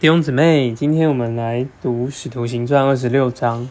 [0.00, 3.68] 弟兄姊妹，今天我们来读《使徒行传》二十六章。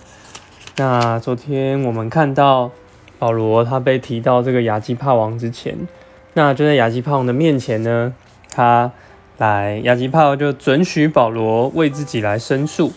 [0.76, 2.70] 那昨天我们看到
[3.18, 5.88] 保罗他被提到这个亚基帕王之前，
[6.34, 8.14] 那就在亚基帕王的面前呢，
[8.52, 8.92] 他
[9.38, 12.92] 来亚基帕王就准许保罗为自己来申诉，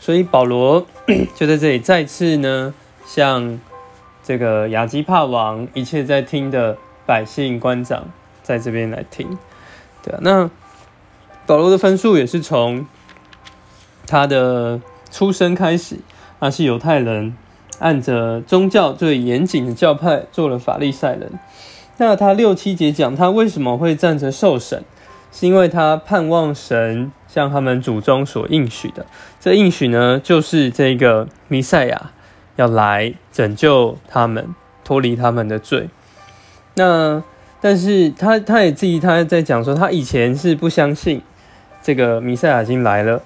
[0.00, 0.86] 所以保罗
[1.36, 2.72] 就在这里再次呢
[3.04, 3.60] 向
[4.22, 8.08] 这个亚基帕王一切在听的百姓官长
[8.42, 9.36] 在这边来听，
[10.02, 10.50] 对啊，那。
[11.46, 12.86] 保罗的分数也是从
[14.06, 14.80] 他的
[15.10, 15.98] 出生开始，
[16.40, 17.36] 他是犹太人，
[17.78, 21.32] 按着宗教最严谨的教派做了法利赛人。
[21.98, 24.82] 那他六七节讲他为什么会站着受审，
[25.30, 29.06] 是因为他盼望神向他们祖宗所应许的。
[29.38, 32.10] 这应许呢，就是这个弥赛亚
[32.56, 35.88] 要来拯救他们，脱离他们的罪。
[36.74, 37.22] 那
[37.60, 41.22] 但是他他也自己他在讲说，他以前是不相信。
[41.84, 43.20] 这个弥赛亚已经来了，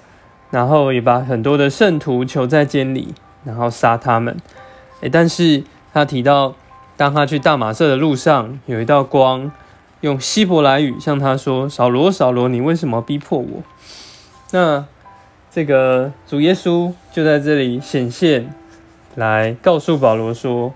[0.51, 3.13] 然后也把很多的圣徒囚在监里，
[3.45, 4.35] 然后杀他们。
[4.99, 6.53] 诶，但是他提到，
[6.97, 9.49] 当他去大马色的路上，有一道光
[10.01, 13.63] 用希伯来语向他说：“扫罗，扫罗，你为什么逼迫我？”
[14.51, 14.85] 那
[15.49, 18.53] 这个主耶稣就在这里显现，
[19.15, 20.73] 来告诉保罗说，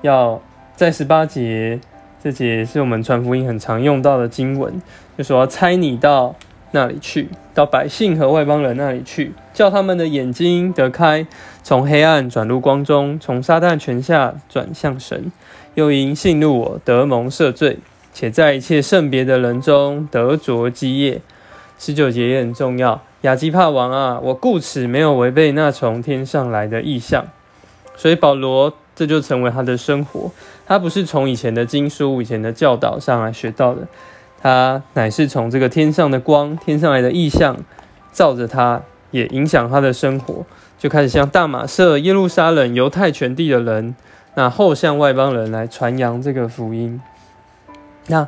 [0.00, 0.42] 要
[0.74, 1.78] 在十八节，
[2.20, 4.82] 这节是我们传福音很常用到的经文，
[5.16, 6.34] 就说要猜你到。
[6.72, 11.26] 那里去，到百姓和外邦人那里去，叫他们的眼睛得开，
[11.62, 15.30] 从黑暗转入光中，从撒旦权下转向神，
[15.74, 17.78] 又因信入我得蒙赦罪，
[18.12, 21.20] 且在一切圣别的人中得着基业。
[21.78, 27.26] 十九节也很重要，亚基帕王啊，我故此没有违背那从天上来的意象。
[27.96, 30.30] 所以保罗这就成为他的生活，
[30.64, 33.86] 他不是从以前的经书、以前的教导上来学到的。
[34.42, 37.56] 他乃是从这个天上的光，天上来的意象，
[38.12, 40.44] 照着他，也影响他的生活，
[40.76, 43.94] 就开始向大马色、耶路撒冷、犹太全地的人，
[44.34, 47.00] 那后向外邦人来传扬这个福音。
[48.08, 48.26] 那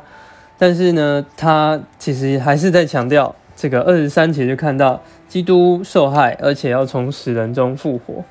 [0.57, 8.23] 但是呢，他其实还是在强调这个二十三节就看到基督受害，而且要从死人中复活。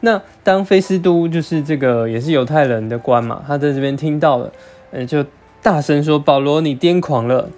[0.00, 4.52] 那当菲斯都就是这个也是犹太人的官嘛，他在这边听到了，
[4.90, 5.24] 呃，就。
[5.60, 7.50] 大声说：“保罗，你癫狂了，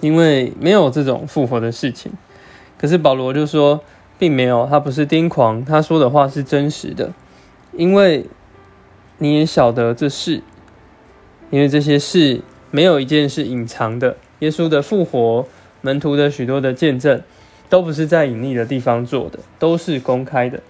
[0.00, 2.10] 因为没有这种复活的事情。”
[2.78, 3.82] 可是保罗就说
[4.18, 7.12] ：“并没有，他不是癫狂，他说的话是真实的，
[7.72, 8.26] 因为
[9.18, 10.42] 你也晓得这事，
[11.50, 14.16] 因为这些事没有一件是隐藏的。
[14.38, 15.46] 耶稣的复活，
[15.82, 17.22] 门徒的许多的见证，
[17.68, 20.60] 都不是在隐秘的地方做的，都是公开的。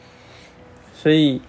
[0.93, 1.41] 所以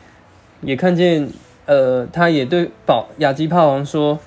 [0.61, 1.27] 也看见，
[1.65, 4.19] 呃，他也对保亚基帕王说。”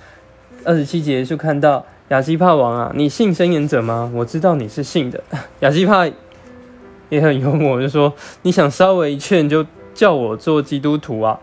[0.64, 4.10] 二十七节就看到亚基帕王啊，你信申言者吗？
[4.14, 5.22] 我知道你是信的。
[5.60, 6.06] 亚基帕
[7.10, 9.64] 也很幽默，就说你想稍微一劝就
[9.94, 11.38] 叫我做基督徒啊。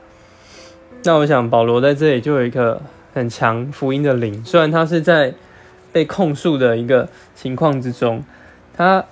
[1.04, 2.82] 那我想保罗在这里就有一个
[3.14, 5.34] 很强福音的灵，虽然他是在
[5.92, 8.24] 被控诉的一个情况之中，
[8.76, 9.06] 他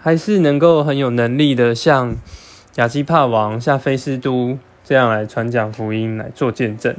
[0.00, 2.14] 还是能够很有能力的向
[2.76, 6.94] 亚基帕王、像菲斯都这样来传讲福音，来做见证。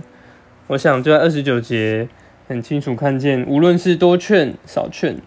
[0.67, 2.09] 我想就在二十九节。
[2.47, 5.17] 很清楚看见，无论是多劝少劝，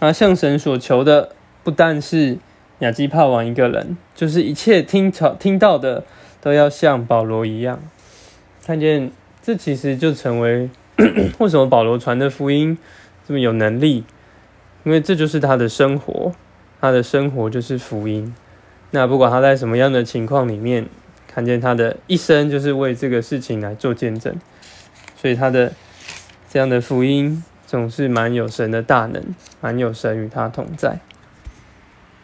[0.00, 1.30] 啊，向神所求的
[1.62, 2.36] 不但是
[2.80, 6.02] 亚基帕王一个人，就是一切听朝听到的，
[6.40, 7.80] 都要像保罗一样。
[8.66, 10.68] 看见这其实就成为
[11.38, 12.76] 为什么保罗传的福音
[13.24, 14.02] 这么有能力，
[14.82, 16.32] 因为这就是他的生活，
[16.80, 18.34] 他的生活就是福音。
[18.90, 20.86] 那不管他在什么样的情况里面，
[21.28, 24.34] 看见他的一生就是为这个事情来做见证，
[25.16, 25.72] 所以他的。
[26.54, 29.20] 这样的福音总是蛮有神的大能，
[29.60, 31.00] 蛮有神与他同在。